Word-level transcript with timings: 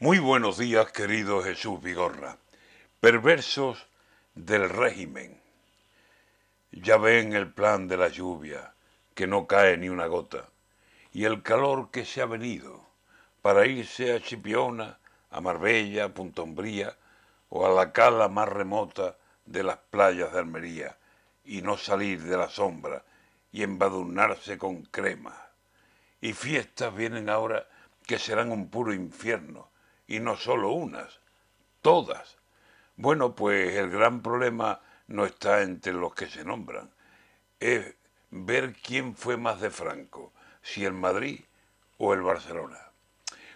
Muy 0.00 0.20
buenos 0.20 0.58
días, 0.58 0.92
querido 0.92 1.42
Jesús 1.42 1.82
Vigorra. 1.82 2.38
Perversos 3.00 3.84
del 4.36 4.70
régimen. 4.70 5.40
Ya 6.70 6.98
ven 6.98 7.32
el 7.32 7.52
plan 7.52 7.88
de 7.88 7.96
la 7.96 8.06
lluvia, 8.06 8.74
que 9.16 9.26
no 9.26 9.48
cae 9.48 9.76
ni 9.76 9.88
una 9.88 10.06
gota, 10.06 10.50
y 11.12 11.24
el 11.24 11.42
calor 11.42 11.90
que 11.90 12.04
se 12.04 12.22
ha 12.22 12.26
venido 12.26 12.86
para 13.42 13.66
irse 13.66 14.14
a 14.14 14.20
Chipiona, 14.20 15.00
a 15.32 15.40
Marbella, 15.40 16.04
a 16.04 16.14
Punta 16.14 16.42
Umbría 16.42 16.96
o 17.48 17.66
a 17.66 17.70
la 17.70 17.90
cala 17.90 18.28
más 18.28 18.48
remota 18.48 19.16
de 19.46 19.64
las 19.64 19.78
playas 19.78 20.32
de 20.32 20.38
Almería 20.38 20.96
y 21.44 21.60
no 21.60 21.76
salir 21.76 22.22
de 22.22 22.36
la 22.36 22.48
sombra 22.48 23.02
y 23.50 23.64
embadurnarse 23.64 24.58
con 24.58 24.84
crema. 24.84 25.48
Y 26.20 26.34
fiestas 26.34 26.94
vienen 26.94 27.28
ahora 27.28 27.66
que 28.06 28.20
serán 28.20 28.52
un 28.52 28.70
puro 28.70 28.94
infierno, 28.94 29.70
y 30.08 30.20
no 30.20 30.36
solo 30.36 30.70
unas, 30.70 31.20
todas. 31.82 32.38
Bueno, 32.96 33.34
pues 33.36 33.76
el 33.76 33.90
gran 33.90 34.22
problema 34.22 34.80
no 35.06 35.26
está 35.26 35.62
entre 35.62 35.92
los 35.92 36.14
que 36.14 36.26
se 36.26 36.44
nombran, 36.44 36.90
es 37.60 37.94
ver 38.30 38.72
quién 38.72 39.14
fue 39.14 39.36
más 39.36 39.60
de 39.60 39.70
Franco, 39.70 40.32
si 40.62 40.84
el 40.84 40.94
Madrid 40.94 41.40
o 41.98 42.14
el 42.14 42.22
Barcelona. 42.22 42.78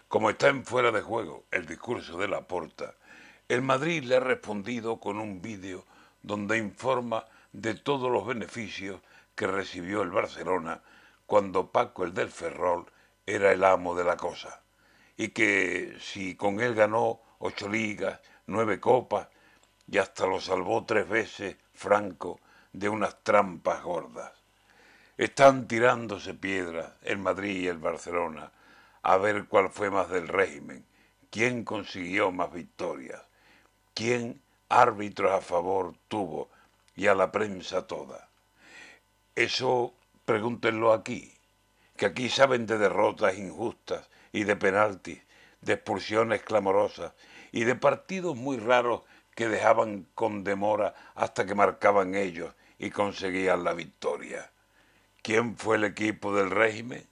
Como 0.08 0.28
está 0.30 0.48
en 0.48 0.64
fuera 0.64 0.92
de 0.92 1.00
juego 1.00 1.44
el 1.50 1.66
discurso 1.66 2.18
de 2.18 2.28
Laporta, 2.28 2.94
el 3.48 3.62
Madrid 3.62 4.04
le 4.04 4.16
ha 4.16 4.20
respondido 4.20 5.00
con 5.00 5.18
un 5.18 5.40
vídeo 5.40 5.86
donde 6.22 6.58
informa 6.58 7.24
de 7.52 7.74
todos 7.74 8.10
los 8.10 8.26
beneficios 8.26 9.00
que 9.34 9.46
recibió 9.46 10.02
el 10.02 10.10
Barcelona 10.10 10.82
cuando 11.26 11.70
Paco 11.70 12.04
el 12.04 12.12
del 12.12 12.30
Ferrol 12.30 12.86
era 13.26 13.52
el 13.52 13.64
amo 13.64 13.94
de 13.94 14.04
la 14.04 14.16
cosa 14.16 14.62
y 15.16 15.28
que 15.28 15.96
si 16.00 16.34
con 16.34 16.60
él 16.60 16.74
ganó 16.74 17.20
ocho 17.38 17.68
ligas, 17.68 18.20
nueve 18.46 18.80
copas 18.80 19.28
y 19.88 19.98
hasta 19.98 20.26
lo 20.26 20.40
salvó 20.40 20.84
tres 20.84 21.08
veces 21.08 21.56
Franco 21.74 22.40
de 22.72 22.88
unas 22.88 23.22
trampas 23.22 23.82
gordas. 23.82 24.32
Están 25.16 25.68
tirándose 25.68 26.34
piedras 26.34 26.92
el 27.02 27.18
Madrid 27.18 27.62
y 27.62 27.68
el 27.68 27.78
Barcelona 27.78 28.52
a 29.02 29.16
ver 29.16 29.46
cuál 29.46 29.70
fue 29.70 29.90
más 29.90 30.08
del 30.08 30.28
régimen, 30.28 30.86
quién 31.30 31.64
consiguió 31.64 32.30
más 32.30 32.52
victorias, 32.52 33.22
quién 33.94 34.40
árbitros 34.68 35.32
a 35.32 35.40
favor 35.40 35.94
tuvo 36.08 36.48
y 36.94 37.08
a 37.08 37.14
la 37.14 37.30
prensa 37.30 37.86
toda. 37.86 38.28
Eso 39.34 39.94
pregúntenlo 40.24 40.92
aquí, 40.92 41.34
que 41.96 42.06
aquí 42.06 42.28
saben 42.28 42.66
de 42.66 42.78
derrotas 42.78 43.36
injustas 43.36 44.08
y 44.32 44.44
de 44.44 44.56
penaltis, 44.56 45.20
de 45.60 45.74
expulsiones 45.74 46.42
clamorosas 46.42 47.12
y 47.52 47.64
de 47.64 47.74
partidos 47.74 48.36
muy 48.36 48.56
raros 48.56 49.02
que 49.34 49.48
dejaban 49.48 50.06
con 50.14 50.44
demora 50.44 50.94
hasta 51.14 51.46
que 51.46 51.54
marcaban 51.54 52.14
ellos 52.14 52.54
y 52.78 52.90
conseguían 52.90 53.64
la 53.64 53.72
victoria. 53.74 54.50
¿Quién 55.22 55.56
fue 55.56 55.76
el 55.76 55.84
equipo 55.84 56.34
del 56.34 56.50
régimen? 56.50 57.06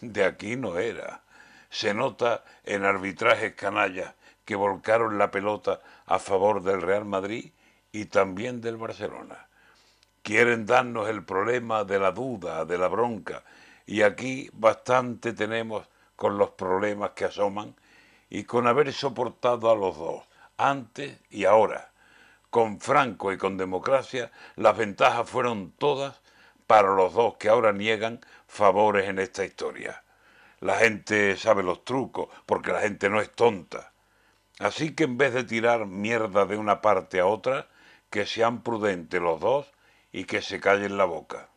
De 0.00 0.24
aquí 0.24 0.56
no 0.56 0.78
era. 0.78 1.22
Se 1.70 1.94
nota 1.94 2.44
en 2.64 2.84
arbitrajes 2.84 3.54
canallas 3.54 4.14
que 4.44 4.54
volcaron 4.54 5.18
la 5.18 5.30
pelota 5.30 5.80
a 6.06 6.18
favor 6.18 6.62
del 6.62 6.82
Real 6.82 7.04
Madrid 7.04 7.52
y 7.90 8.06
también 8.06 8.60
del 8.60 8.76
Barcelona. 8.76 9.48
Quieren 10.22 10.66
darnos 10.66 11.08
el 11.08 11.24
problema 11.24 11.84
de 11.84 11.98
la 11.98 12.10
duda, 12.10 12.64
de 12.64 12.78
la 12.78 12.88
bronca, 12.88 13.44
y 13.86 14.02
aquí 14.02 14.50
bastante 14.52 15.32
tenemos 15.32 15.86
con 16.16 16.38
los 16.38 16.50
problemas 16.50 17.10
que 17.10 17.24
asoman 17.24 17.74
y 18.30 18.44
con 18.44 18.66
haber 18.66 18.92
soportado 18.92 19.70
a 19.70 19.76
los 19.76 19.96
dos, 19.96 20.24
antes 20.56 21.18
y 21.30 21.44
ahora. 21.44 21.92
Con 22.50 22.80
Franco 22.80 23.32
y 23.32 23.38
con 23.38 23.56
democracia 23.56 24.30
las 24.56 24.76
ventajas 24.76 25.28
fueron 25.28 25.72
todas 25.72 26.20
para 26.66 26.94
los 26.94 27.14
dos 27.14 27.36
que 27.36 27.48
ahora 27.48 27.72
niegan 27.72 28.20
favores 28.46 29.08
en 29.08 29.18
esta 29.18 29.44
historia. 29.44 30.02
La 30.60 30.76
gente 30.76 31.36
sabe 31.36 31.62
los 31.62 31.84
trucos, 31.84 32.28
porque 32.46 32.72
la 32.72 32.80
gente 32.80 33.10
no 33.10 33.20
es 33.20 33.30
tonta. 33.30 33.92
Así 34.60 34.94
que 34.94 35.04
en 35.04 35.18
vez 35.18 35.34
de 35.34 35.44
tirar 35.44 35.86
mierda 35.86 36.46
de 36.46 36.56
una 36.56 36.80
parte 36.80 37.20
a 37.20 37.26
otra, 37.26 37.68
que 38.08 38.24
sean 38.24 38.62
prudentes 38.62 39.20
los 39.20 39.40
dos 39.40 39.66
y 40.12 40.24
que 40.24 40.40
se 40.40 40.60
callen 40.60 40.96
la 40.96 41.04
boca. 41.04 41.48